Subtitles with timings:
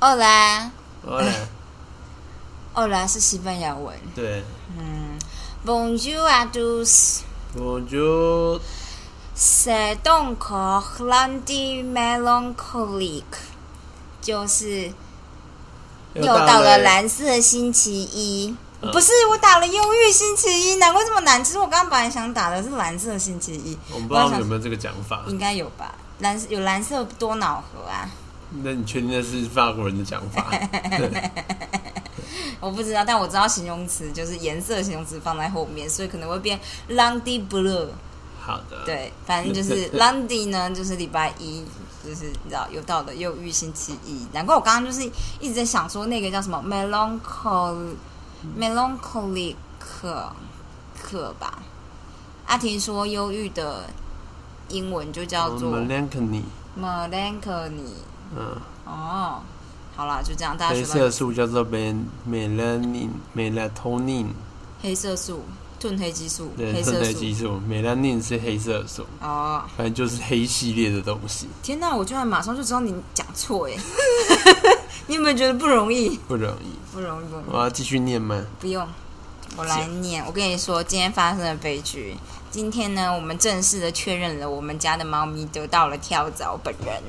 [0.00, 0.70] 欧啦，
[1.04, 1.30] 好嘞，
[2.72, 3.94] 欧啦是西班牙文。
[4.14, 4.42] 对，
[4.78, 5.18] 嗯
[5.66, 7.20] ，Bonjour à tous。
[7.54, 8.58] 我就
[9.36, 10.38] C'est donc
[11.00, 13.22] lundi mélancolique，
[14.22, 14.90] 就是
[16.14, 18.56] 又到了蓝色星期一。
[18.80, 21.44] 嗯不是，我打了忧郁星期一，难怪这么难。
[21.44, 25.22] 其实我刚刚本来想打的是蓝色星期一，我们不知道有没有这个讲法。
[25.26, 25.94] 应该有吧？
[26.20, 28.08] 蓝有蓝色多瑙河啊，
[28.62, 30.50] 那你确定那是法国人的讲法？
[32.60, 37.86] 我不知道，但我知道形容词就是颜色形容词放在后面，所以可能会变 lundi blue。
[38.38, 41.64] 好的，，对，反正就是 lundi 呢，就是礼拜一，
[42.04, 44.26] 就是你知道有到的忧郁星期一。
[44.32, 45.02] 难怪我刚刚就是
[45.38, 47.94] 一直在想说那个叫什么 melancholy
[48.58, 49.54] melancholic
[49.88, 50.34] 课
[51.38, 51.62] 吧。
[52.46, 53.88] 阿婷说忧郁的
[54.68, 57.92] 英文就叫做 melancholy，melancholy。
[58.36, 59.40] 嗯，哦，
[59.96, 64.26] 好啦，就这样，大家黑色素叫做 mel melanin melatonin，
[64.82, 65.44] 黑色素、
[65.80, 71.94] 褪黑激素、对，黑褪黑色激素，melanin 是黑色素，哦，反正就是黑系列的东西，天哪！
[71.94, 73.76] 我居然马上就知道你讲错哎，
[75.08, 76.16] 你有没有觉得不容易？
[76.28, 76.78] 不容易。
[76.92, 77.50] 不容易，不容易。
[77.50, 78.44] 我要继续念吗？
[78.58, 78.86] 不用，
[79.56, 80.24] 我来念。
[80.26, 82.16] 我跟你说，今天发生了悲剧。
[82.50, 87.00] 今天呢，我们正式的确认了我们家的猫咪得到了跳蚤本人。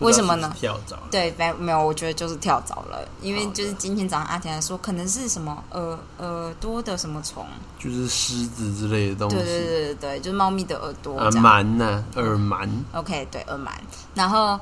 [0.00, 7.44] 为什么呢跳蚤，对，没没有，我觉得就是跳蚤了，因为就是今天早上阿田还说，可能是什么耳耳朵的什么虫。
[7.78, 9.36] 就是狮子之类的东西。
[9.36, 11.44] 对对对对对，就是猫咪的耳朵啊，这样。
[11.44, 12.68] 螨呐，耳螨。
[12.92, 13.70] OK，对，耳螨。
[14.14, 14.58] 然后，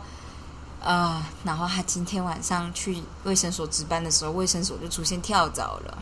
[0.83, 5.99] 呃，然后他今天晚上去卫生所值班的时候，卫生所就出现跳蚤了。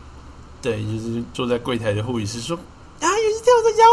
[0.61, 2.57] 对，就是坐在柜台的护理师说
[3.69, 3.85] ：“咬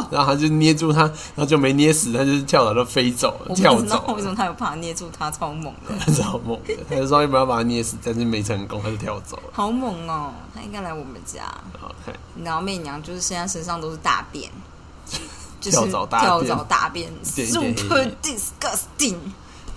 [0.00, 6.74] 我！”然后他就捏住他，然后就没捏死，他就是跳蚤都飞走了，我跳不知道走，为什么他有办法捏住他，超猛的，超猛的。
[6.88, 9.42] 他就说要不要把它捏死，但是没成功，他就跳走了。
[9.52, 10.32] 好猛哦！
[10.54, 11.42] 他应该来我们家。
[11.82, 14.50] OK，然后媚娘就是现在身上都是大便，
[15.60, 19.16] 就是 跳蚤大便， super disgusting。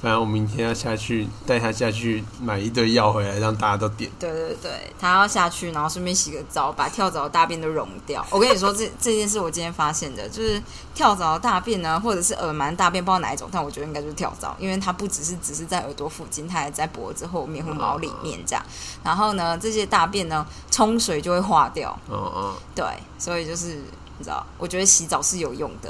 [0.01, 4.09] 反正我明天要下去带他下去买一堆药回来，让大家都点。
[4.19, 8.25] 对对对，他要下去，然后顺便洗个澡，把跳蚤的大便都溶掉。
[8.29, 10.61] 我跟你说，这这件事我今天发现的，就是
[10.93, 18.65] 跳蚤的大便呢，或者是耳螨大便，不知道哪一种，但我觉得应该就是跳蚤，因为它不只是只是在耳朵附近，它还在脖子后面或毛里面这样。
[19.03, 21.97] 然后呢，这些大便呢，冲水就会化掉。
[22.09, 22.85] 嗯嗯，对，
[23.17, 23.81] 所以就是
[24.19, 25.89] 你知道，我觉得洗澡是有用的。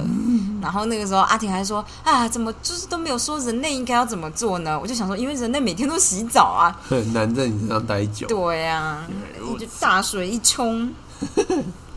[0.62, 4.80] 然后那个时候阿婷还说啊，怎么就是都没有说人类应该要怎么做呢？
[4.80, 6.80] 我就想说，因为人类每天都洗澡啊。
[6.88, 8.28] 很难在你身上待久。
[8.28, 9.06] 对呀、
[9.40, 10.94] 如你就大水一冲。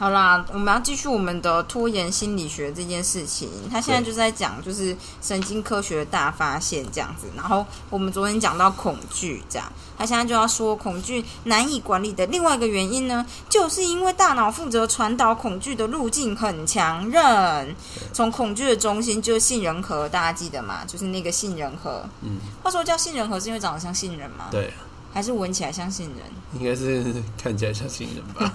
[0.00, 3.50] 好啦，我们要继续我们的拖延心理学这件事情。
[3.70, 7.26] 他现在就在讲，就是神经科学的大发现这样子。
[7.36, 17.76] 然后我们昨天讲到恐惧，这样，他现在就要说恐惧难以管理的另外一个原因呢，就是因为大脑负责传导恐惧的路径很强韧。
[18.14, 20.82] 从恐惧的中心就是杏仁核，大家记得吗？
[20.86, 22.02] 就是那个杏仁核。
[22.22, 24.46] 嗯，话说叫杏仁核是因为长得像杏仁吗？
[24.50, 24.72] 对，
[25.12, 26.60] 还是闻起来像杏仁？
[26.60, 28.52] 应该是看起来像杏仁吧。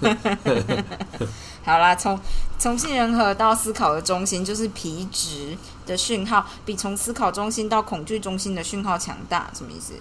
[1.64, 2.20] 好啦，从
[2.58, 9.94] 从杏仁核到思考的中心，就是皮质的讯号比从思考中心到恐惧中心的讯号强大，什么意思？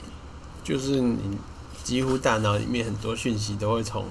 [0.62, 1.38] 就是你
[1.82, 4.04] 几乎大脑里面很多讯息都会从，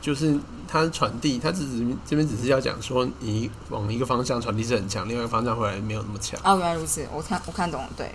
[0.00, 0.38] 就是
[0.68, 6.38] 它传递，它只是这边只是要讲说，你往一个方向传递是很强，另外一个方向回来没有那么强。
[6.44, 8.10] 哦，原来如此，我看我看懂了，对。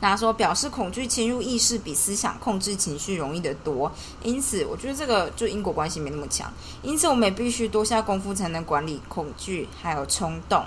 [0.00, 3.90] 那他说表示恐惧侵入意识比思想控制情绪容易得多，
[4.22, 10.64] 因此我觉得这个就因果关系没那么强，因此我们也必须多下功夫才能管理恐惧还有冲动。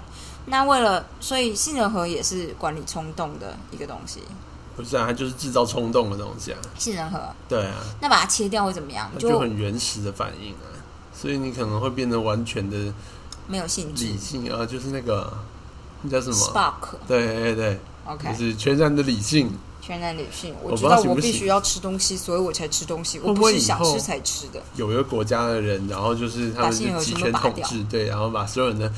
[0.47, 4.21] 那为了，所以杏仁核也是管理冲动的一个东西。
[4.75, 6.57] 不是啊，它就是制造冲动的东西啊。
[6.77, 9.09] 杏仁核，对啊，那把它切掉会怎么样？
[9.13, 10.65] 它就很原始的反应啊，
[11.13, 12.91] 所以你可能会变得完全的
[13.47, 14.17] 没有兴趣理。
[14.17, 15.31] 性啊，就是那个
[16.01, 16.95] 那叫什么？Spark。
[17.07, 19.51] 对对对，OK，就是全然的理性。
[19.81, 20.53] 全然理性。
[20.61, 23.19] 我知道我必须要吃东西，所以我才吃东西。
[23.19, 24.61] 我不是想吃才吃的。
[24.75, 28.91] 有一个国家的人，然后就是他们集权统治，对，然后把所有人的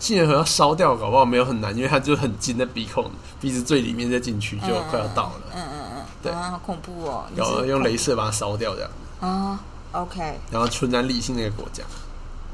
[0.00, 3.08] 杏仁核要烧掉，搞不好没有很难，因为它就很近在鼻孔
[3.40, 7.24] 鼻子最里面再进去，就快要到了，嗯嗯嗯，对啊，好恐怖哦！
[7.36, 9.60] 然后用镭射把它烧掉这样，啊
[9.92, 10.20] ，OK。
[10.50, 11.84] 然后纯然理性那个国家，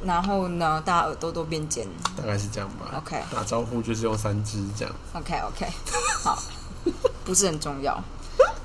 [0.04, 1.86] 然后呢，大家耳朵都变尖。
[2.16, 2.96] 大概是这样吧。
[2.98, 5.66] OK 打招呼就是用三只这样，OK OK，
[6.22, 6.38] 好，
[7.24, 7.98] 不是很重要。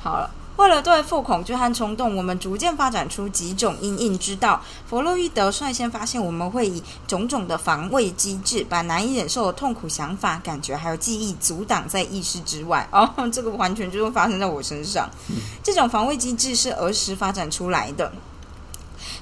[0.01, 4.62] 好了，为了对付恐惧和冲动，我们逐渐发展出几种因应之道。
[4.86, 12.88] 弗洛伊德率先发现，我们会以种种的防卫机制，把难以忍受的痛苦想法、感觉还有记忆阻挡在意识之外。
[12.91, 15.09] 哦，这个完全就是发生在我身上。
[15.63, 18.12] 这种防卫机制是儿时发展出来的。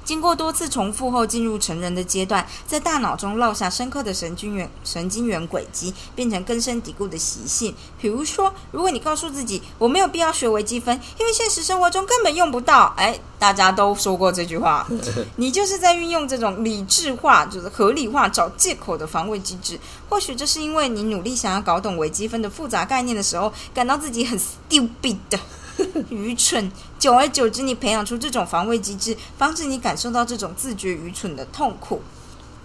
[0.08, 7.76] 经过多次重复后，进入成人的阶段，在大脑中烙下深刻的神经元神经元轨迹，变成根深蒂固的习性。
[8.00, 14.88] 比如说，如果你告诉自己“我没有必要学微积分，因为现实生活中根本用不到”，哎，大家都说过这句话，
[15.36, 19.78] 你就是在运用这种理智化、就是合理化、找借口的防卫机制。
[20.08, 25.38] 或许这是因为你努力想要搞懂微积分的复杂概念的时候，感到自己很 stupid 的。
[26.10, 32.02] 愚蠢，久而久之，你培养出这种防卫机制，防止你感受到这种自觉愚蠢的痛苦。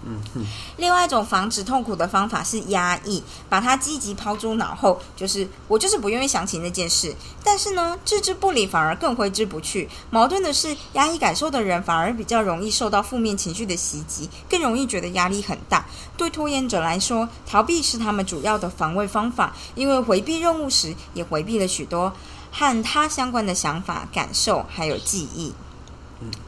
[0.05, 0.45] 嗯
[0.75, 7.15] 另外一种防止痛苦的方法是压抑，把它积极抛诸脑后，就是我就是不愿意想起那件事。
[7.41, 9.87] 但是呢，置之不理反而更挥之不去。
[10.09, 15.85] 矛盾的是，压抑感受的人反而比较容易受到负面情绪的袭击，更容易觉得压力很大。
[16.17, 22.11] 对拖延者来说，逃避是他们主要的防卫方法，因为回避任务时也回避了许多。
[22.53, 25.53] 和他相关的想法、感受还有记忆，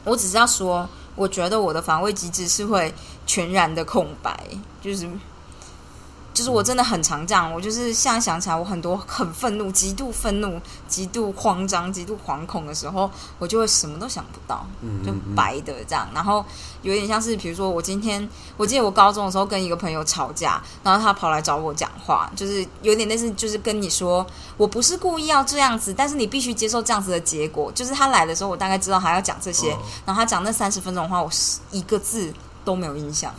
[0.04, 2.94] 我只是要说，我觉得我的防卫机制是会
[3.26, 4.40] 全然的空白，
[4.82, 5.10] 就是。
[6.36, 13.10] 就是我真的很常这样，我就是现在想起来，我很多很愤怒、极度愤怒、极度慌张、极度惶恐的时候，
[13.40, 14.68] 我就会什么都想不到，
[15.06, 16.06] 就白的这样。
[16.14, 16.46] 然后
[16.82, 24.28] 有点像是，比如说我今天，我记得我高中的时候跟一个朋友吵架，然后他跑来找我讲话，就是有点类似，就是跟你说，
[24.58, 27.72] 我不是故意要这样子，但是你必须接受这样子的结果。
[27.72, 29.70] 就是他来的时候，我大概知道他要讲这些，
[30.06, 31.30] 然后他讲那三十分钟的话，我
[31.72, 32.34] 一个字
[32.66, 33.34] 都没有印象。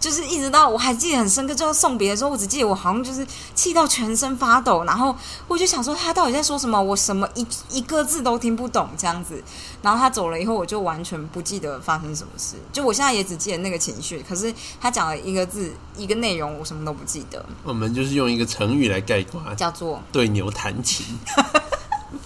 [0.00, 3.24] 就是一直到我还记得很深刻，就要送别的时候，我只记得我好像就是
[3.54, 5.14] 气到全身发抖，然后
[5.46, 9.40] 我就想说他到底在说什么，我什么一一个字都听不懂这样子。
[9.82, 12.56] 然后他走了以后，我就完全不记得发生什么事。
[12.72, 17.44] 就我现在也只记得那个情绪，可是他讲了一个字一个内容，我什么都不记得。
[17.62, 21.06] 我们就是用一个成语来概括，叫做对牛弹琴。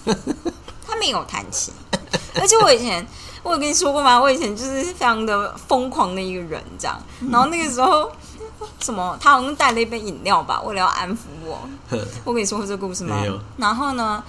[0.87, 1.73] 他没有弹琴，
[2.41, 3.07] 而且我以前。
[3.45, 4.19] 我有跟你说过吗？
[4.19, 6.99] 我以前就是非常的疯狂的一个人，这样。
[7.31, 8.11] 然后那个时候，
[8.81, 9.15] 什么？
[9.21, 11.59] 他好像带了一杯饮料吧，为了要安抚我。
[12.25, 13.17] 我跟你说过这个故事吗？
[13.59, 14.25] 然后呢？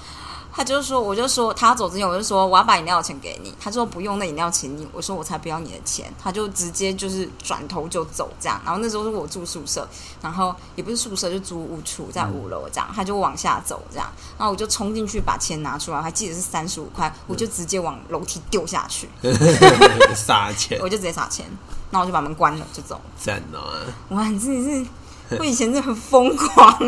[0.55, 3.53] 他就说，我就说他走之前，我就说我要把饮料钱给你。
[3.59, 4.87] 他说不用，那饮料请你。
[4.93, 6.09] 我说我才不要你的钱。
[6.17, 8.61] 他就直接就是转头就走这样。
[8.63, 9.85] 然后那时候是我住宿舍，
[10.21, 12.89] 然后也不是宿舍，就租屋处在五楼这样。
[12.95, 19.09] 他就往下走这样，然后我就冲进去把钱拿出来，还记得是三十五块，我就直接往楼梯丢下去，
[20.15, 21.45] 撒钱，我就直接撒钱，
[21.91, 23.01] 然后我就把门关了就走。
[23.17, 23.83] 赞啊！
[24.11, 26.79] 哇，真的是我以前真的很疯狂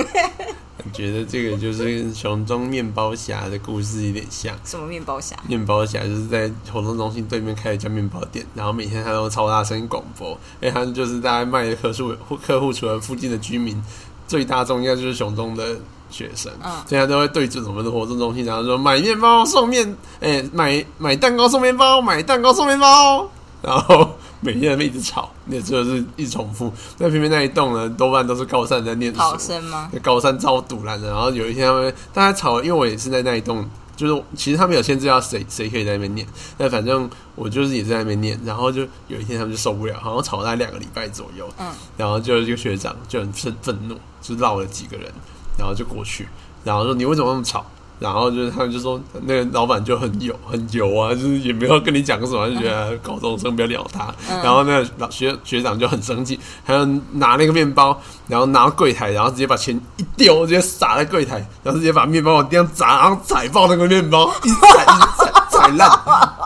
[0.77, 0.85] 哎。
[0.93, 4.55] 觉得这个就是熊中面包侠的故事有点像。
[4.63, 5.35] 什么面包侠？
[5.47, 10.29] 面包侠就是在活动中心对面开了一家面包店，然后每天他都超大声广播，
[10.59, 13.79] 因为他就是大概卖的客数客户除了附近的居民，
[14.27, 15.77] 最大众应该就是熊中的
[16.09, 16.51] 学生，
[16.87, 23.29] 所以他都会对着我们的活动中心，然后说买面包送面，哎，买买蛋糕送面包，买蛋糕送面包，
[23.61, 24.09] 然后。
[24.39, 26.71] 每天他们一直吵，那就是一直重复。
[26.97, 29.19] 那偏偏那一栋呢，多半都是高三在念书。
[29.19, 29.89] 考生吗？
[30.01, 31.09] 高三超堵烂的。
[31.09, 38.39] 然后有一天他们大家吵，因为我也是在那一栋，就是其实他们有限制要谁谁可以在那边念，但反正我就是也在那边念。
[38.45, 41.49] 然后就有一天他们就受不了，好像吵了两个礼拜左右。
[41.57, 41.67] 嗯。
[41.97, 45.11] 然后就一个学长就很愤愤怒，就闹了几个人，
[45.57, 46.27] 然后就过去，
[46.63, 47.65] 然后说你为什么那么吵？
[47.99, 54.13] 然后就是他们就说那个老板就很油很油啊，就是也没有跟你讲什么，就觉得高中生不要鸟他。
[54.43, 65.89] 然后那个老学学长就很生气，还要拿那个面包，然后拿到柜台，然后直接把钱一丢，直接撒在柜台，然后直接把面包往地上砸，然后踩爆那个面包， 一踩一踩踩烂，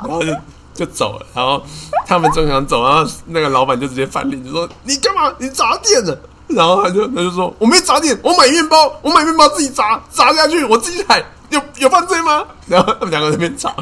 [0.04, 0.34] 然后就
[0.74, 1.26] 就走了。
[1.34, 1.62] 然后
[2.08, 5.34] 他们正想走，然后那个老板就直接翻脸，就说你干嘛？
[5.38, 6.18] 你砸店了？
[6.48, 11.24] 然后他就他就说我没砸店，我买面包，我买面包自己砸砸下去，我自己踩。
[11.52, 12.44] 有有犯罪吗？
[12.68, 13.76] 然后他们两个在那边吵，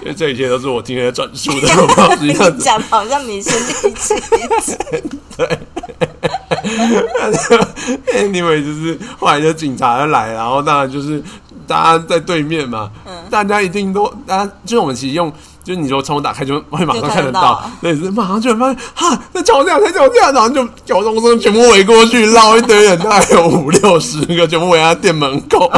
[0.00, 1.68] 所以这一切都是我今天的转述的。
[2.22, 4.14] 你讲好像你是第一次，
[5.36, 5.58] 对。
[8.14, 11.22] Anyway，就是后来就警察来，然后当然就是
[11.66, 12.90] 大家在对面嘛，
[13.30, 15.32] 大家一定都，大家就是我们其实用。
[15.62, 25.70] 就是你说窗户打开就会马上看得到，对，是马上就会发现哈在吵架在吵架，然后就高中生全部围过去，绕一堆人，大概有五六十个，全部围在店门口，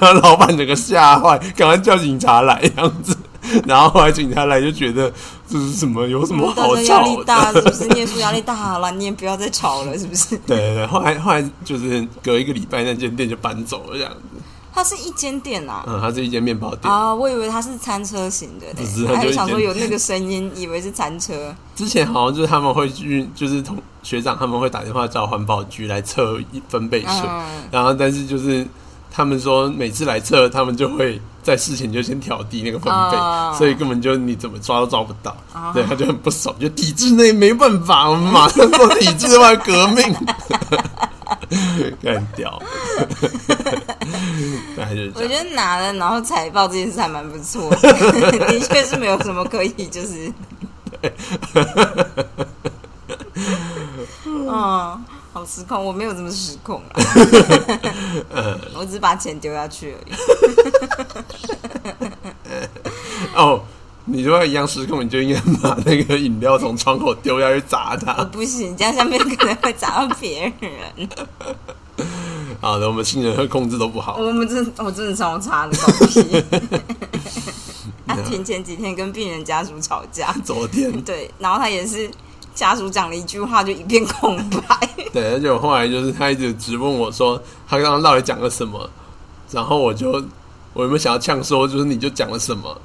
[0.00, 3.16] 然后老板整个吓坏，赶快叫警察来这样子，
[3.64, 5.10] 然后后来警察来就觉得
[5.48, 6.06] 这是什么？
[6.06, 6.48] 有什么？
[6.48, 7.86] 好吵的，压力大是不是？
[7.88, 10.36] 念书压力大了，你也不要再吵了，是不是？
[10.38, 14.18] 对对对，后来后来就是隔一个礼拜那间店就搬走了这样子。
[14.78, 15.82] 它是一间店啊。
[15.88, 16.92] 嗯，它是一间面包店。
[16.92, 21.52] 啊，我以为它是餐车型的不是嘞，还有想说有那个声音，以为是餐车。
[21.74, 28.64] 之前好像就是他们会去，就是同学长他们会打电话找环保局来测一分贝数，嗯，然后但是就是
[29.10, 35.36] 他们说每次来测，他们就会在事前就先调低那个分贝，哦所以根本就你怎么抓都抓不到。
[35.52, 40.04] 哦对，他就很不爽，就体制内没办法，我们马上做体制外革命，
[42.02, 42.60] 干掉。
[44.76, 45.12] 大概就是。
[45.14, 47.92] 我觉得拿了然后财报这件事还蛮不错的，
[48.48, 50.32] 的确是没有什么可以就是，
[54.24, 56.96] 嗯，好失控，我没有这么失控啊，
[58.74, 60.12] 我只是把钱丢下去而已。
[63.34, 63.62] 哦，
[64.18, 68.12] 你如果一样失控，你就应该把那个饮料从窗口丢下去砸我他。
[68.32, 71.08] 不行，这样下面可能会砸到别人。
[72.60, 74.16] 好的，我们新人会控制都不好。
[74.18, 76.44] 我们真我真的超差的狗屁。
[78.06, 82.10] 阿婷前几天跟病人家属吵架，昨天对，然后他也是
[82.56, 84.90] 家属讲了一句话就一片空白。
[85.14, 88.90] 对，而且我后来就是他一直直问我说他刚刚到底讲了什么，
[89.52, 90.10] 然后我就
[90.72, 92.76] 我有没有想要呛说，就是你就讲了什么，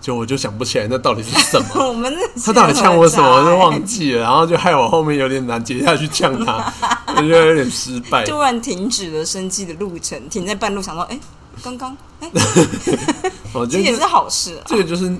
[0.00, 1.66] 就我就想不起来那到底是什么。
[1.88, 4.12] 我们那他到底呛我什么，我就忘记。
[4.14, 6.72] 了，然后就害我后面有点难接下去呛他，
[7.16, 8.24] 我觉得有点失败。
[8.24, 11.18] 突然停止了生气的路程，停在半路，想到，哎、
[11.62, 12.30] 刚刚，哎、
[13.52, 14.62] 我觉得这这也是好事啊。
[14.66, 15.12] 这个就是。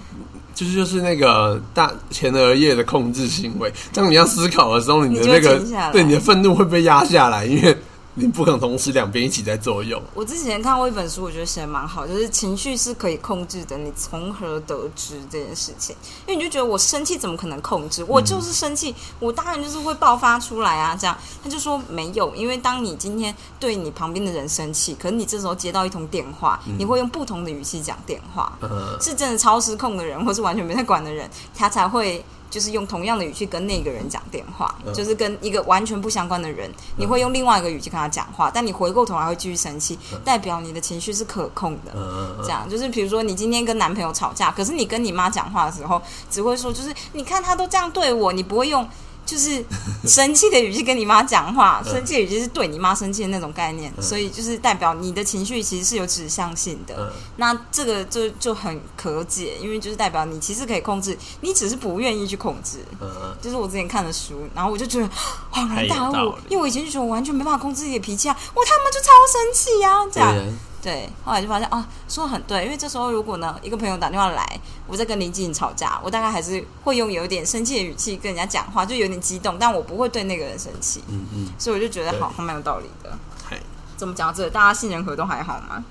[0.54, 7.78] 就是就是那个大前额叶的控制行为，当你要思考的时候，你的那个对你的愤怒会被压下来，因为
[8.18, 10.02] 你不可能同时两边一起在作用。
[10.12, 15.94] 我之前看过一本书，我觉得写的蛮好，就是情绪是可以控制的，你从何得知这件事情？
[16.26, 18.04] 因为你就觉得我生气怎么可能控制？
[18.08, 20.96] 我就是生气，我当然就是会爆发出来啊！
[20.98, 34.92] 这样他就说没有，因为当你今天对你旁边的人生气，可是你这时候接到一通电话，你会用不同的语气讲电话，嗯，是真的超失控的人，或是完全没在管的人，他才会就是用同样的语气跟那个人讲电话，嗯。
[34.94, 41.92] 就是跟一个完全不相关的人，你会用另外一个语气跟他讲话，但你回过头来会继续生气，代表你的情绪是可控的。
[41.94, 42.36] 嗯。
[42.42, 42.68] 这样。
[42.68, 46.00] 就是，比如说你今天跟男朋友吵架，可是你跟你妈讲话的时候，
[46.30, 48.88] 只会说就是你看他都这样对我，你不会用
[49.28, 49.62] 就是
[50.06, 56.94] 生气的语气跟你妈讲话，嗯生气的语气是对你妈生气的那种概念，所以就是代表你的情绪其实是有指向性的。
[56.98, 62.78] 嗯那这个就就很可解，因为就是代表你其实可以控制，你只是不愿意去控制。
[63.02, 65.06] 嗯就是我之前看的书，然后我就觉得
[65.52, 70.34] 恍然大悟因为我以前就觉得我完全没办法控制自己的脾气啊，我他妈就超生气呀、这样。
[70.80, 83.10] 对后来就发现啊，说的很对，因为这时候如果呢，一个朋友打电话来，我在跟林静吵架，我大概还是会用有一点生气的语气跟人家讲话，就有点激动，但我不会对那个人生气，嗯嗯，所以我就觉得对好，还蛮有道理的。
[83.48, 83.58] 嗨，
[83.96, 84.50] 怎么讲到这个？
[84.50, 85.84] 大家杏仁核都还好吗？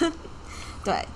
[0.84, 1.06] 对。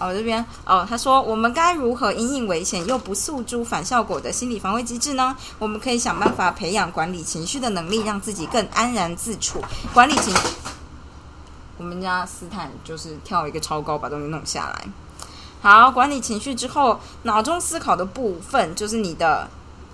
[0.00, 5.36] 哦，这边哦，他说我们该如何因应危险又不诉诸反效果的心理防卫机制呢？
[5.58, 9.60] 我们可以想办法培养管理情绪的能力，让自己更安然自处。
[9.92, 10.32] 管理情，
[11.78, 14.84] 我们家斯坦就是跳一个超高，把东西弄下来。
[15.60, 19.48] 好，管理情绪之后，脑中思考的部分就是你的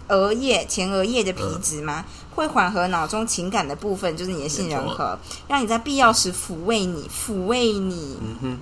[0.08, 8.18] 额叶、前额叶的皮质嘛，会缓和脑中情感的部分，就是你的杏仁核，让你在必要时抚慰你，抚慰你。
[8.20, 8.58] 嗯哼，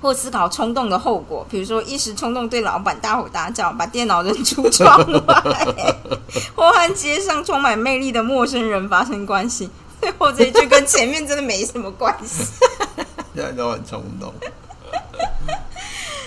[0.00, 5.68] 或思考冲动的后果，比如说一时冲动对老板大吼大叫，把电脑扔出窗外，
[6.54, 9.70] 或和街上充满魅力的陌生人发生关系。
[10.06, 12.44] 最后这一句跟前面真的没什么关系。
[13.34, 14.32] 现在都很冲动。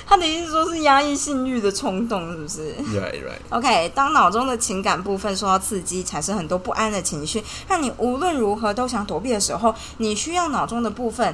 [0.05, 3.39] 他的意思说是压抑性欲的冲动，是不是？Right, right.
[3.51, 11.33] OK，当脑中的情感部分受到刺激，产生很多不安的情绪，让你无论如何都想躲避的时候，你需要脑中的部分，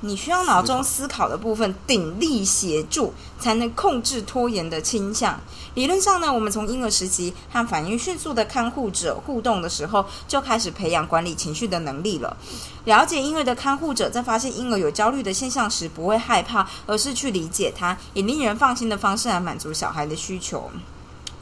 [0.00, 5.40] 你需要脑中思考的部分鼎力协助，才能控制拖延的倾向。
[5.74, 12.36] 理论上呢，我们从婴儿时期和反应迅速的看护者互动的时候，就开始培养管理情绪的能力了。
[12.84, 20.70] 了解婴儿的看护者在发现婴儿有焦虑的现象时，不会害怕，而是去理解他，以令人放心的方式来满足小孩的需求。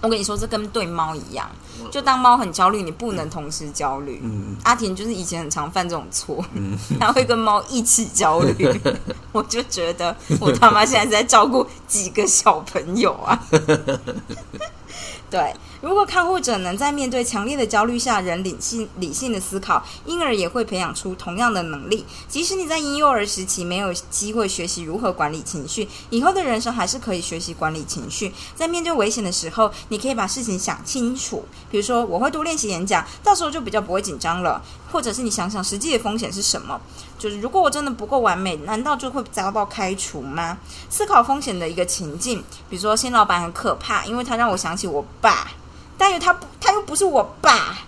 [0.00, 1.50] 我跟你说，这跟对猫一样，
[1.90, 4.20] 就当猫很焦虑，你不能同时焦虑。
[4.22, 8.80] 嗯阿婷就是以前很常犯这种错，嗯， 他会跟猫一起焦虑。
[9.32, 13.38] 我就觉得我他妈现在是在照顾几个小朋友啊！
[15.28, 22.04] 对如果看护者能在面对强烈的焦虑下仍理性理性的思考，婴儿也会培养出同样的能力。
[22.28, 28.32] 即使你在婴幼儿时期没有机会学习如何管理情绪，以后的人生还是可以学习管理情绪。
[28.54, 31.44] 在面对危险的时候，你可以把事情想清楚。
[31.70, 34.62] 比如说，我会多练习演讲，到时候就比较不会紧张了。
[34.90, 36.80] 或者是你想想实际的风险是什么？
[37.18, 40.58] 就是如果我真的不够完美，难道就会遭到开除吗？
[40.90, 45.50] 思考风险的一个情境，比如说新老板很可怕，因为他让我想起我爸。
[45.98, 47.78] 但是他不，他又不是我爸。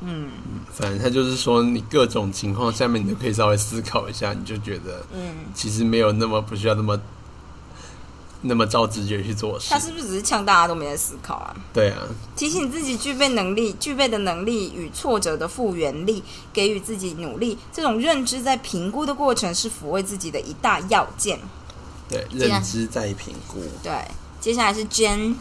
[0.00, 0.30] 嗯，
[0.72, 6.98] 反正他就是说，你各种情况下面，你都可以稍微思考一下，你就觉得，嗯，其实没有那么不需要那么
[8.46, 9.70] 那么照直觉去做事。
[9.70, 11.54] 他是不是只是呛大家都没在思考啊？
[11.72, 11.98] 对啊，
[12.34, 16.22] 提醒自己具备能力、具备的能力与挫折的复原力，
[16.52, 17.58] 给予自己努力。
[17.72, 21.38] 这种认知在评估的过程是抚慰自己的一大要件。
[22.08, 23.60] 对，认知在评估。
[23.82, 23.92] 对，
[24.40, 25.34] 接下来是 Jen。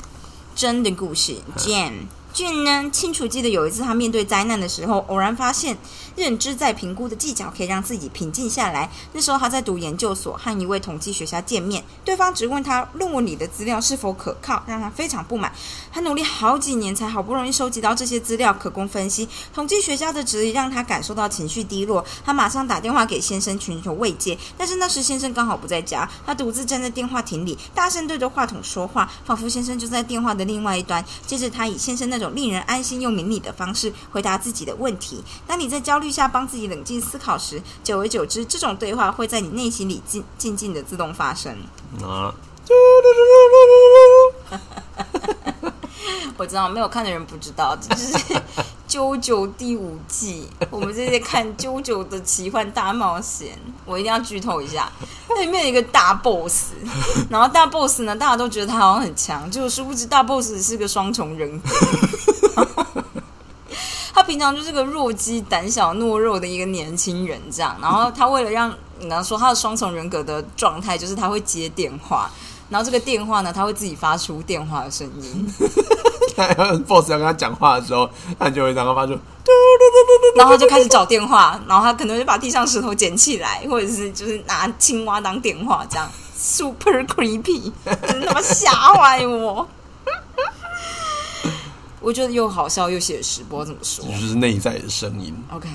[0.55, 2.05] 真的故事，Jane。
[2.35, 5.77] 俊呢，清楚记得有一次他面对灾难的时候，偶然发现
[6.17, 8.91] 认知在评估的技巧可以让自己平静下来。
[9.13, 15.49] 那时候他在读研究所，和一位统计学家见面，对方只问他论文里的资料是否可靠，让他非常不满。
[15.93, 19.29] 他努力好几年才好不容易收集到这些资料可供分析。
[19.53, 24.37] 统计学家的质疑让他感受到情绪低落，他马上打电话给先生寻求慰藉。
[24.57, 31.01] 但是那时先生刚好不在家，他独自站在电话亭里，大声对着话筒说话，仿佛先生就在电话的另外一端。
[31.25, 32.24] 接着他以先生那种。
[32.33, 35.21] 令人安心又明理的方式回答自己的问题。
[35.45, 41.57] 当你在焦虑下帮自己冷静思考时，久而久之，这种对话会在你内心里静静静的自动发生。
[42.01, 42.33] 啊！
[46.37, 48.13] 我知道，没有看的人不知道，这是
[48.87, 50.47] 《啾啾》第五季。
[50.69, 53.49] 我们这些看《啾啾的奇幻大冒险》，
[53.85, 54.91] 我一定要剧透一下。
[55.27, 56.71] 那里面有一个大 boss，
[57.29, 61.69] 然后大 boss 呢，大家都觉得他好像很强，就殊不知大 boss 是个双重人格。
[64.13, 67.75] 他平常就是个弱鸡、胆小、懦弱的一个年轻人，这样。
[67.81, 72.31] 然后他为了让你刚说他的双重人格的状态，就是他会接电话。
[72.75, 75.47] 然后这个电话呢，他会自己发出电话的声音。
[76.85, 86.05] boss 要跟他讲话的时候，他就会让他发出嘟嘟嘟嘟嘟，然后就开始找电话，然后他可能就把地上石头捡起来，或者是就是拿青蛙当电话，这样
[86.35, 89.65] super creepy，真他妈吓坏我。
[92.05, 95.35] 我觉得又好笑又写实，不知道怎么说，就是内在的声音。
[95.51, 95.67] OK。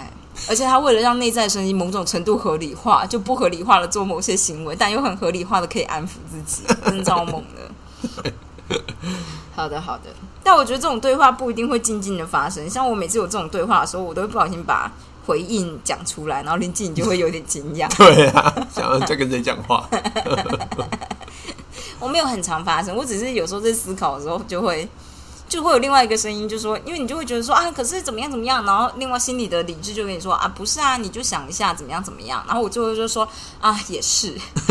[0.49, 8.33] 而且他为了让内在声音某种程度合理化，就不合理化的做某些行为，但又很合理化的可以安抚自己， 真超猛的。
[9.57, 10.05] 好的，好的。
[10.45, 12.71] 但我觉得这种对话不一定会静静的发生。
[12.71, 14.91] 像我每次有这种对话的时候，我都会不小心把
[15.27, 17.89] 回应讲出来，然后林静就会有点惊讶。
[17.99, 19.85] 对啊，想在跟谁讲话？
[21.99, 24.89] 我没有很常发生，我只是有时候在思考的时候就会。
[25.51, 33.29] 就会有另外一个声音，就说，因为你就会觉得说啊，可是怎么样怎么样，然后另外心里的理智就跟你说啊，不是啊，你就想一下怎么样怎么样，然后我最后就说
[33.61, 34.33] 啊，也是，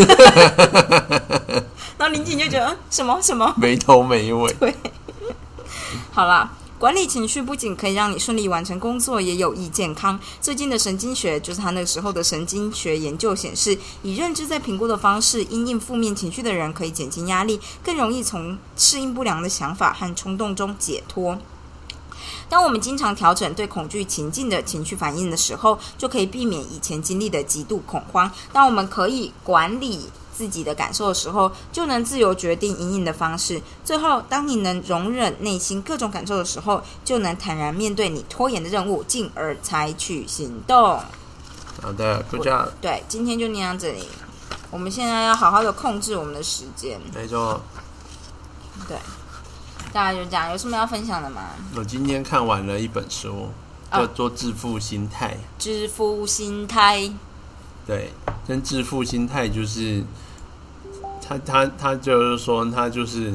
[2.00, 3.54] 然后林景就觉得什么什么？
[3.58, 4.74] 没头没尾，对，
[6.13, 6.50] 好啦。
[6.80, 10.18] 管理情绪不仅可以让你顺利完成工作，也有益健康。
[10.39, 21.38] 最近的神经学就是他那时候的神经学研究显示，以认知在评估的方式因应负面情绪的人，可以减轻压力，更容易从适应不良的想法和冲动中解脱。
[22.48, 28.32] 当我们经常调整对恐惧情境的情绪反应的时候，就可以避免以前经历的极度恐慌。
[28.54, 30.10] 当我们可以管理。
[30.39, 33.62] 自己的感受的时候，就能自由决定隐隐的方式。
[33.84, 40.97] 最后，当你能容忍内心各种感受的时候，就能坦然面对你拖延的任务，进而采取行动。
[41.82, 42.65] 好的，就这样。
[42.80, 44.08] 对，今天就念到这里。
[44.71, 46.97] 我们现在要好好的控制我们的时间。
[47.13, 47.60] 没错。
[48.88, 48.95] 对，
[49.91, 50.49] 大概就这样。
[50.52, 51.49] 有什么要分享的吗？
[51.75, 53.49] 我今天看完了一本书，
[53.91, 55.32] 叫做《致富心态》。
[55.62, 57.12] 致富心态。
[57.86, 58.13] 对，
[58.47, 60.02] 跟致富心态就是。
[61.30, 63.32] 他他他就是说，他就是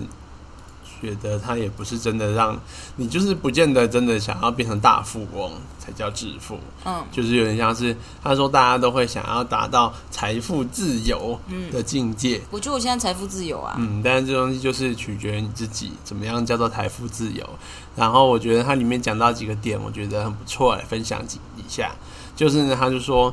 [1.01, 2.59] 觉得他也不是真的让
[2.97, 6.59] 你，就是不见得真的想要变成大富翁才叫致富。
[6.85, 11.39] 嗯，就是有点像是他说，大家都会想要达到财富自由
[11.71, 12.41] 的境界。
[12.51, 13.77] 我觉得我现在财富自由啊。
[13.79, 17.49] 嗯，但是这东西就是取决于你自己怎么样叫做财富自由。
[17.95, 21.93] 然后我觉得它里面讲到几个点，我觉得很不错，来分享几一下。
[22.35, 23.33] 就是呢，他就说，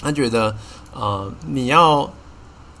[0.00, 0.54] 他觉得
[0.92, 2.08] 呃，你要。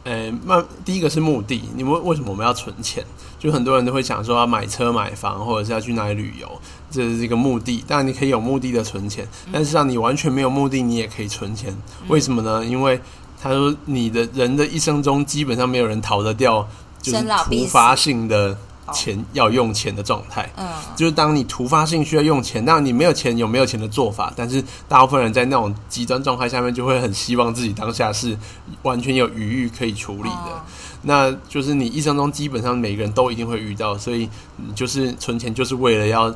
[0.04, 3.04] 呃，那第一个是目的，你们为什么我们要存钱？
[3.38, 7.84] 就很多人都会想说要买车买房，或者是要去哪里旅游，这是一个目的。
[7.86, 11.74] 当然你可以有目的的存钱，但是让你完全没有目的，你也可以存钱。
[12.08, 12.64] 为什么呢？
[12.64, 13.00] 因为
[13.42, 16.66] 他说你的人的一生中基本上没有人逃得掉，
[17.02, 18.56] 就是突发性的
[18.92, 20.50] 钱要用钱的状态。
[20.56, 20.66] 嗯，
[20.96, 28.36] 就是当你突发性需要用钱，那你没有钱有没有钱的做法，但是大部分人在那种极端状态下面，就会很希望自己当下是
[28.82, 30.30] 完全有余裕可以处理的。
[30.30, 30.60] 哦
[31.06, 36.34] 那就是你一生中基本上每个人都一定会遇到，所以你就是存钱就是为了要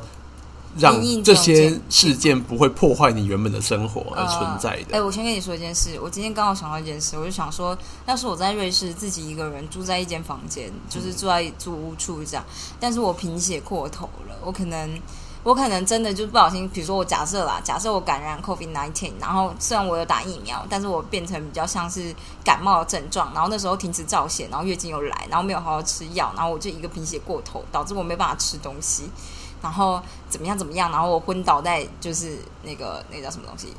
[0.77, 5.05] 让这些事件不会破坏你原本的生活而存在哎、的。
[5.05, 12.43] 我先跟你说一件事，我今天刚好想到一件事，我就想说，要是我在瑞士自己一个人住在一间房间，就是住在住屋处这样，
[12.79, 14.99] 但是我贫血过头了，我可能。
[15.41, 29.09] 我可能真的就不小心，比如说我假设啦，假设我感染 COVID nineteen，然后虽然我有打疫苗，但是我变成比较像是感冒的症状，然后那时候停止造血，然后月经又来，然后没有好好吃药，然后我就一个贫血过头，导致我没办法吃东西，
[29.61, 33.73] 然后怎么样怎么样，然后我昏倒在就是那个那个叫什么东西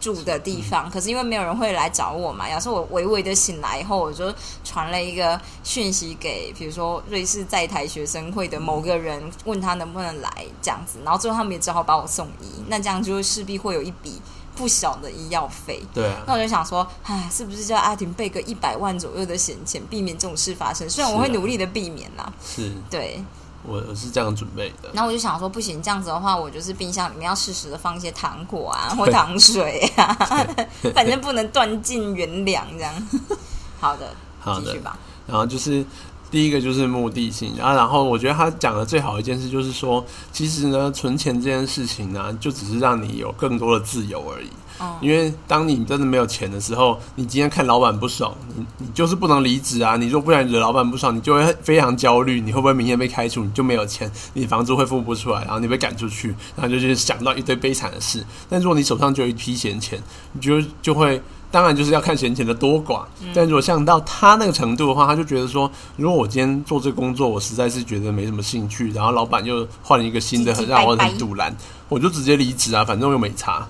[0.00, 14.20] 住的地方，可是因为没有人会来找我嘛，要是我微微的醒来以后，我就传了一个讯息给，比如说瑞士在台学生会的某个人，问他能不能来这样子，然后最后他们也只好把我送医，那这样就势必会有一笔
[14.54, 15.82] 不小的医药费。
[15.94, 20.88] 对啊，那我就想说，唉，是不是叫阿婷备个一百万左右的闲钱，避免这种事发生？
[20.90, 23.24] 虽然我会努力的避免啦，是对。
[23.64, 24.88] 我我是这样准备的。
[24.92, 30.16] 然后我就想说，不行，这样子的话，我就是冰箱里面要适时的放一些糖果啊， 或糖水啊，
[30.94, 33.08] 反正不能断尽元粮这样。
[33.80, 34.98] 好的，好的继续，吧。
[35.26, 35.84] 然后就是
[36.30, 44.50] 第一个就是目的性啊，然后我觉得他讲的最好一件事就是说，其实呢，存钱这件事情呢，就只是让你有更多的自由而已。
[44.80, 49.96] 嗯因为当你真的没有钱的时候，你今天看老板不爽，你你就是不能离职啊！
[49.96, 53.44] 你如果不然惹老板不爽，你就会非常焦虑，你会不会明天被开除？
[53.44, 58.24] 你就没有钱，你房租会付不出来，然后你被赶出去，然后就去想到一堆悲惨的事。
[58.48, 61.22] 但如果你手上就有一批闲钱，你就就会。
[61.48, 71.56] 当然就是要看闲钱的多寡，但如果像到他那个程度的话，他就觉得说，如果我今天做这个工作，我实在是觉得没什么兴趣，然后老板又换了一个新的，很让我很堵拦，
[71.88, 73.66] 我就直接离职啊，反正又没差。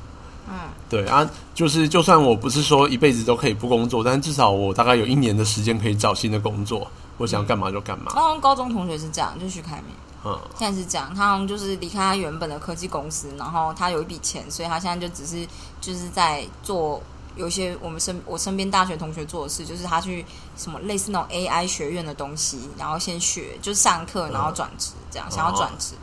[0.48, 0.54] 嗯，
[0.88, 8.12] 对啊，就是就算我不是说一辈子都可以不工作，但至少我大概有一年的时间可以找新的工作，我想干嘛就干嘛。
[8.12, 9.94] 好像高中同学是这样，就徐凯明。
[10.24, 15.46] 嗯，现在是这样，他好像就是离开他原本的科技公司，然后他有一笔钱，所以他现在就只是
[15.80, 17.00] 就是在做
[17.36, 20.24] 有一些我们身我身边大学同学做的事，就是他去
[20.56, 25.94] 什么类似那种 AI 学院的东西，然后先学就是上课，然后转职这样，想要转职。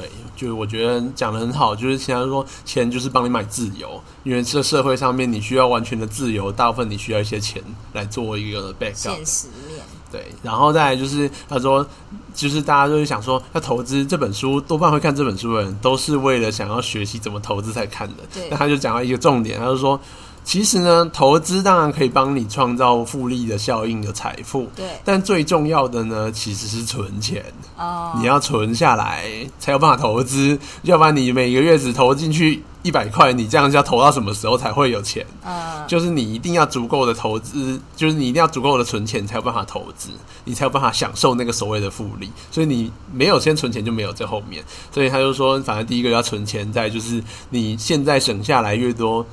[0.00, 7.60] 对，就是我觉得讲的很好，就是现在说钱就是帮你买自由，因为这社会上面你需要完全的自由，大部分你需要一些钱
[7.92, 8.94] 来做一个 backup。
[8.94, 9.80] 现实面，
[10.12, 11.84] 对，然后再来就是他说，
[12.32, 18.22] 就是大家都是想说，要投资这本书，多半会看这本书的人都是为了想要学习怎么投资才看的。
[18.32, 20.00] 对那他就讲到一个重点，他就说，
[20.48, 27.44] 其实呢，投资当然可以帮你创造复利的效应的财富，对，但最重要的呢，其实是存钱。
[27.76, 29.26] 哦、你要存下来
[29.58, 35.22] 才有办法投资，要不然你每个月只投进去一百块，你这样是要投到什么时候才会有钱？
[35.44, 40.08] 嗯，就是你一定要足够的投资，就是你一定要足够的存钱，才有办法投资，
[40.44, 42.30] 你才有办法享受那个所谓的复利。
[42.50, 44.64] 所以你没有先存钱，就没有在后面。
[44.90, 49.24] 所以他就说，反正第一个要存钱，在就是你现在省下来越多，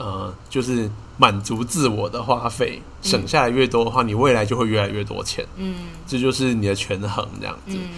[0.00, 5.44] 呃，就是满足自我的花费，省下来越多的话，你未来就会越来越多钱。
[5.56, 5.74] 嗯
[6.06, 7.76] 这就是你的权衡，这样子。
[7.76, 7.88] 嗯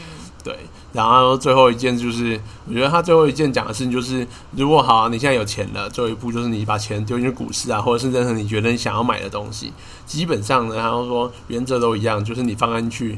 [0.44, 0.58] 对，
[0.92, 9.72] 然后最后一件就是，我觉得他最后一件讲的事情就是，如果好、啊，你现在有钱了，最后一步就是你把钱丢进去股市啊，或者是任何你觉得你想要买的东西，
[10.04, 13.16] 基本上呢，他说原则都一样，就是你放进去，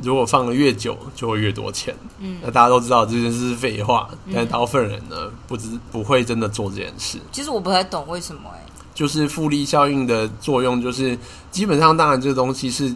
[0.00, 1.94] 如果放的越久，就会越多钱。
[2.18, 7.18] 嗯，那大家都知道这件事是废话，但大部分人呢，不知不会真的做这件事。
[7.30, 11.18] 其实我不太懂为什么哎、就是复利效应的作用，就是
[11.50, 12.94] 基本上，当然这个东西是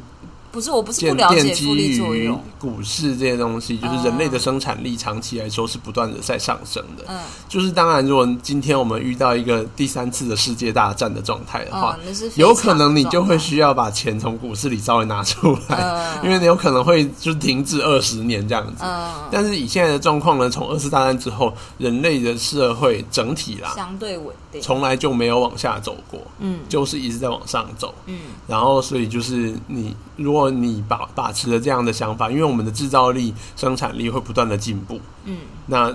[0.57, 7.05] 不是我不是建不了解奠基复利作于用，股市这些东西，就是人类的生产力长期来说是不断的在上升的。
[7.09, 7.19] 嗯。
[7.47, 11.99] 就是当然，如果今天我们遇到一个第三次的世界大战的状态的话
[12.37, 16.25] 有可能你就会需要把钱从股市里稍微拿出来，嗯。
[16.25, 18.83] 因为你有可能会就停滞二十年这样子。
[18.83, 19.12] 嗯。
[19.31, 26.61] 但是以现在的状况呢，从二次大战之后，人类的社会整体啦，相对稳定，从来就没有往下走过，嗯。
[26.66, 27.95] 就是一直在往上走。
[28.07, 28.21] 嗯。
[28.47, 35.39] 然后，所以就是你，如果你把把持了这样的想法，因为我们的制造力、生产力会不断的进步，嗯。
[35.67, 35.95] 那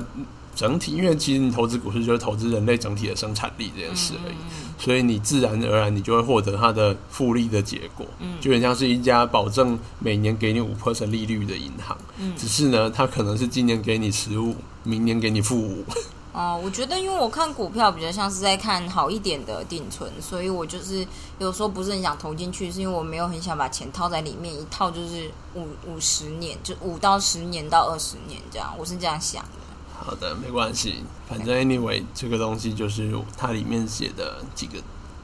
[0.56, 4.36] 整体，因为其实你投资股市就是投资人类整体的生产力这件事而已，
[4.78, 8.34] 所以你自然而然你就会获得它的复利的结果，嗯。
[8.42, 12.34] 就很像是一家保证每年给你五 percent 利率的银行，嗯。
[12.36, 15.86] 只是呢，它可能是今年给你十五，明年给你负五，
[16.34, 21.06] 哦，我觉得因为我看股票比较像是在看好一点的定存，所以我就是
[21.40, 29.50] 有时候不是很想投进去，是因为我没有很想把钱套在里面，一套就是五五十年，就五到十年到二十年这样，我是这样想的。
[29.94, 34.80] 好的，没关系，反正 anyway 这个东西就是它里面写的几个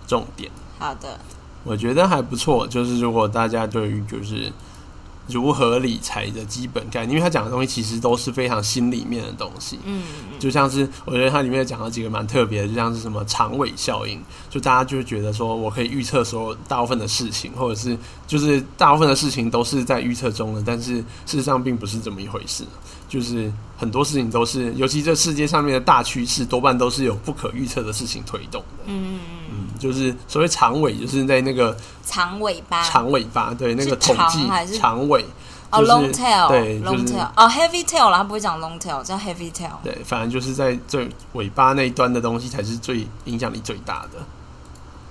[0.05, 1.19] 重点，好的，
[1.63, 2.67] 我觉得还不错。
[2.67, 4.51] 就是如果大家对于就是
[5.27, 10.03] 如何理财的基本概念，因为他讲的东西其实都是非常心里面的东西，嗯，
[10.39, 22.63] 就像是我觉得它里面讲了几个蛮特别的，就像是什么长尾效应，就大家就觉得说我可以预测所有大部分的事情，或者是就是大部分的事情都是在预测中的，但是事实上并不是这么一回事。
[23.07, 28.83] 就是很多事情都是，尤其这世界上面的大趋势，多半都是有不可预测的事情推动的。
[28.85, 35.23] 嗯嗯嗯，嗯，就是所谓长尾，就是在那个长尾巴，长尾巴，对那个是统计长尾，
[35.69, 39.71] 哦就是，long tail，对，就 long 是 tail，哦，heavy tail 啦，他不会讲 long tail，叫 heavy tail。
[39.83, 44.19] 对，反正就是在最尾巴那一端的东西才是最影响力最大的。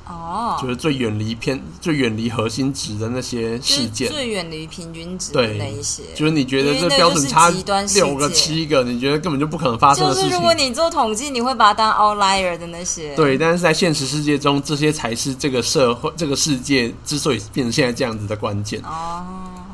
[0.08, 6.04] 哦，就是最远离偏、最远离核心值的那些事件，最远离平均值的对那一些。
[6.14, 7.50] 就是你觉得这标准差
[7.94, 10.30] 六个、七个，你觉得根本就不可能发生的事情。
[10.30, 13.16] 如果你做统计，你会把它当 outlier 的那些。
[13.16, 18.80] 对，但是在现实世界中，这些才是这个社会、这个世界之所以变成现在这样子的关键。
[18.82, 19.24] 哦，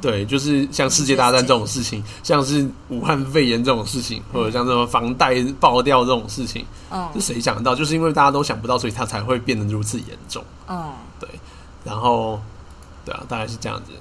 [0.02, 7.72] 对，就是像世界大战这种事情，像是武汉肺炎这种事情，或者像什么房贷爆掉这种事情，嗯是谁想得到？
[7.72, 10.44] 就是因为大家都想不到，所以它才会变得如此严重。
[10.68, 11.28] 嗯，对
[11.84, 12.40] 然后，
[13.04, 13.92] 对啊，大概是这样子，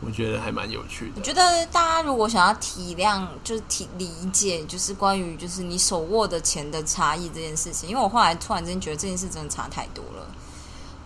[0.00, 1.12] 我觉得还蛮有趣的。
[1.16, 10.26] 我觉得大家如果想要体谅，就是体理解，就是关于就是你手握的钱的差异这件事情，因为我后来突然之间觉得这件事真的差太多了。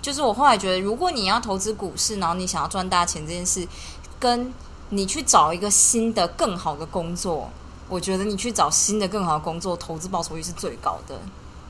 [0.03, 3.65] 就是我后来觉得，如果你要投资股市，然后你想要赚大钱这件事，
[4.23, 4.55] 跟
[4.91, 7.51] 你去找一个新的更好的工作，
[7.89, 11.19] 我觉得你去找新的更好的工作，投资报酬率是最高的。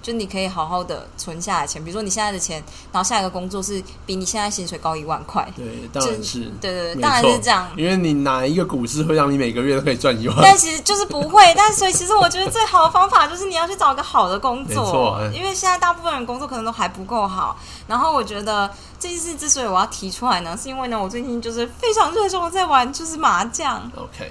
[0.03, 2.63] 就你可以好好的存下来钱，比如说你现在的钱，
[2.93, 7.71] 然后下一个工作是比你现在薪水高一万块，对，当然是，对对对，当然是这样。
[7.77, 10.37] 因为你哪一个股市会让你每个月都可以赚一万？
[10.43, 17.57] 但其实就是不会， 但所以其实我觉得最好的方法就是你要去找一个好的工没作错嗯，因为现在大部分人工作可能都还不够好。
[17.87, 24.31] 然后我觉得这件事之所以我要提出来呢，是因为呢我最近就是非常热衷的在玩就是麻将，OK，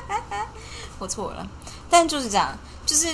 [0.98, 1.46] 我错了，
[1.90, 2.56] 但就是这样，
[2.86, 3.08] 就是。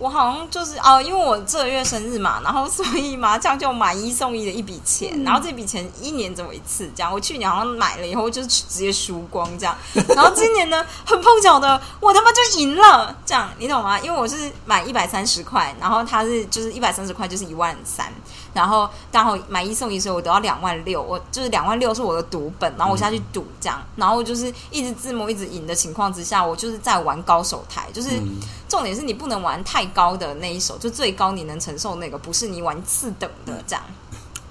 [0.00, 7.12] 我好像就是哦，因为我这个月生日嘛，然后所以麻将就买一送一的一笔钱，然后这笔钱一年只有一次，这样。
[7.12, 9.76] 我去年好像买了以后就是直接输光这样，
[10.16, 14.00] 然后今年呢很碰巧的，我他妈就赢了，这样你懂吗？
[14.00, 18.10] 因为我是买一百三十块，然后他是就是一百三十块就是一万三，
[18.54, 28.08] 然后刚好买一送一，所以我得到两万六，我就是两万六是我的赌本，然后我下去赌这样，然后就是一直自摸一直赢的情况之下，我就是在玩高手台，就是。
[28.12, 33.84] 嗯，重点是你不能玩太高的那一手，就最高你能承受那个，不是你玩次等的这样。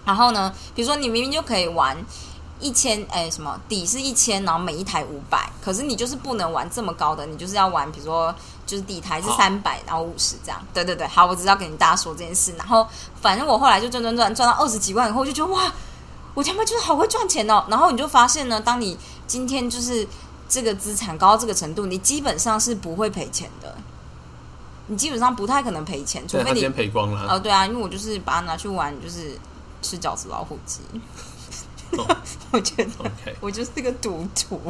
[0.05, 1.95] 然后呢，比如说你明明就可以玩
[2.60, 10.62] 一千，哎，什么底是一千，然后每一台五百，可是你就是不能玩这么高的，你就是要玩，比如说就是底台是三百，然后五十这样。
[10.73, 12.53] 对对对，好，我只是要跟你大家说这件事。
[12.58, 12.86] 然后
[13.21, 15.71] 反正我后来就赚赚赚赚到二十几万以后，我就觉得哇，
[16.34, 17.63] 我他妈就是好会赚钱哦。
[17.69, 20.05] 然后你就发现呢，当你今天就是
[20.49, 23.73] 这个资产高到这个程度，你基本上是不会赔钱的。
[24.89, 27.34] 你基本上不太可能赔钱，除非你赔光了。
[27.34, 29.38] 哦，对啊，因为我就是把它拿去玩，就是
[29.82, 30.82] 吃饺子老虎机。
[31.97, 32.06] 哦
[32.52, 32.91] 我觉得
[33.39, 34.62] 我就是个赌徒，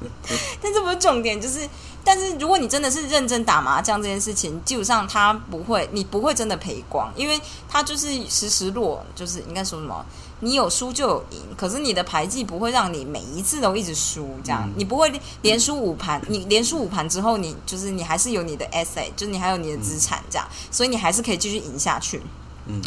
[0.60, 1.68] 但这不是重点，就是，
[2.04, 10.04] 但是如果你真的是认真打麻将这件事情，基本上他不会，你不会真的赔光，因为他就是时时落，就是应该说什么，
[10.40, 15.10] 你有输就有赢，可是你的牌技不会让你每一次都一直输，这样、嗯你不会
[15.42, 22.20] 连输五盘，你连输五盘之后，你就是你还是有你的 asset，就是你还有你的资产这样，所以你还是可以继续赢下去。
[22.68, 22.82] 嗯，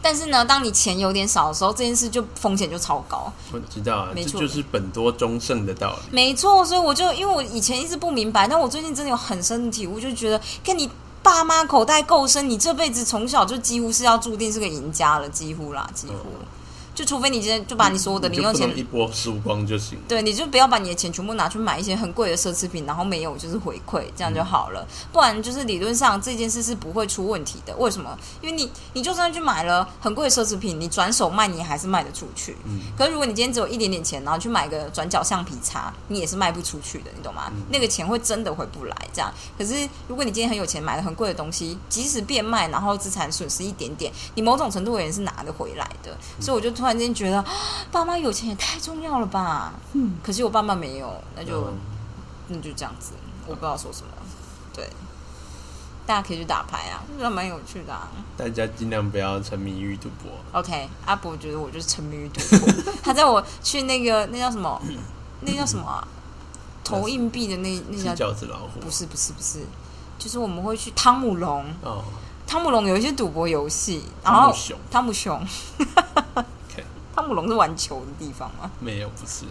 [0.00, 3.32] 但是呢，当你钱有点少的时候，这件事就风险就超高。
[3.52, 6.02] 我知道啊，没错就是本多忠胜的道理。
[6.10, 10.88] 没错，所以我就因为我以前一直不明白，但我最近真的有很深的体悟，就觉得跟你
[11.22, 16.14] 爸妈口袋够深，你这辈子从小就几乎是要注定是个赢家了，几乎啦，几乎。
[16.98, 19.96] 就除非你今天就把你所有的零用钱一波输光就行。
[20.08, 24.84] 对，你就不要把你的钱全部拿去买一些很贵的奢侈品，然后没有就是回馈，这样就好了。
[25.12, 27.72] 不然就是理论上这件事是不会出问题的。
[27.76, 28.18] 为什么？
[28.40, 32.56] 因为你你就算去买了很贵的奢侈品，你转手卖你还是卖得出去。
[32.64, 37.52] 嗯可是如果你今天只有一点点钱，然后去买个转角橡皮擦，你也是卖不出去的，你懂吗？
[37.70, 38.96] 那个钱会真的回不来。
[39.12, 46.16] 这样，可是如果你今天很有钱，买了很贵的东西，即使变卖，然后资产损失一点点，你某种程度也是拿得回来的。
[46.40, 47.44] 所以我就突然间觉得，
[47.90, 49.72] 爸妈有钱也太重要了吧？
[49.94, 51.74] 嗯，可惜我爸妈没有，那就、嗯。
[52.50, 53.12] 那就这样子，
[53.46, 54.08] 我不知道说什么。
[54.72, 54.88] 对，
[56.06, 58.08] 大家可以去打牌啊，我觉得蛮有趣的、啊。
[58.38, 60.32] 大家尽量不要沉迷于赌博。
[60.58, 62.72] OK，阿伯觉得我就是沉迷于赌博。
[63.04, 64.80] 他在我去那个那叫什么，
[65.42, 66.08] 那叫什么啊、
[66.82, 68.80] 投硬币的那那是叫饺子老虎。
[68.80, 69.60] 不是不是不是，
[70.18, 72.02] 就是我们会去汤姆龙，哦，
[72.46, 74.78] 汤姆龙有一些赌博游戏，然后汤姆熊。
[74.90, 75.46] 汤姆熊
[76.34, 76.46] ，OK，
[77.18, 78.70] 汤姆龙是玩球的地方吗？
[78.78, 79.44] 没有不是，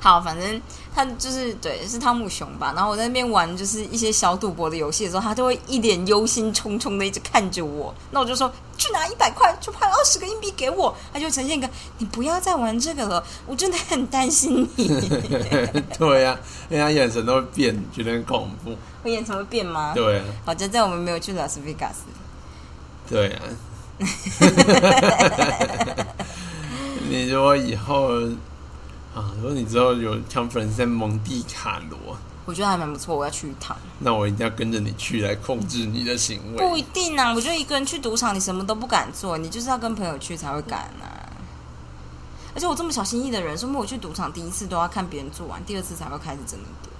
[0.00, 0.62] 好，反正
[0.94, 2.72] 他就是对，是汤姆熊吧。
[2.74, 7.94] 然后我在那边玩就是一些小赌博的游戏的时候，他就会一脸忧心忡忡的一直看着我。
[8.10, 10.96] 那我就说去拿一百块，去换二十个硬币给我。
[11.12, 14.88] 他就呈现一个你不要再玩这个了，我真的很担心你。
[15.98, 18.74] 对呀、啊，因为他眼神都会变，觉得很恐怖。
[19.02, 19.92] 我眼神会变吗？
[19.94, 22.04] 对啊，好就在我们没有去拉斯维加斯。
[23.10, 23.42] 对啊。
[27.10, 28.20] 你如果以后
[29.12, 33.76] 啊，如果你之后有 conference 在蒙地卡罗，我觉得还蛮不错，我要去一趟。
[33.98, 36.82] 那我一定要跟着你去来控制你的行为不一。
[36.92, 41.18] 定啊，我觉得一个人去赌场，你什么都不敢做，你就是要跟朋友去才会敢啊。
[42.54, 46.90] 而且我这么小心翼翼的人，说明我去赌场第一次都要看别人做完，第二次才会开始真的赌。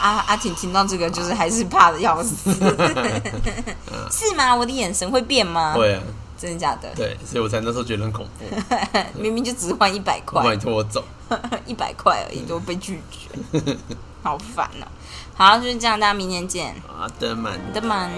[0.00, 2.50] 阿阿婷听到这个，就是还是怕的要死，
[4.10, 4.54] 是吗？
[4.54, 5.74] 我的眼神会变吗？
[5.74, 6.02] 对啊，
[6.40, 6.90] 真的假的？
[6.96, 8.44] 对，所以我才那时候觉得很恐怖。
[9.20, 11.04] 明明就只换一百块你，拖走。
[11.66, 13.28] 一百块而已都被拒绝，
[14.22, 14.88] 好烦啊、
[15.34, 18.10] 好，就是这样，大家明年见，好的，满的 man。